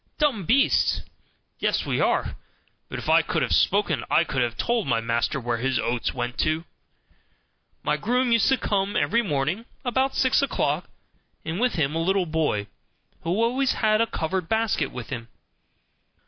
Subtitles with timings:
[0.17, 1.01] "Dumb beasts!"
[1.59, 2.35] Yes, we are;
[2.89, 6.11] but if I could have spoken I could have told my master where his oats
[6.11, 6.65] went to.
[7.83, 10.89] My groom used to come every morning about six o'clock,
[11.45, 12.65] and with him a little boy,
[13.21, 15.27] who always had a covered basket with him.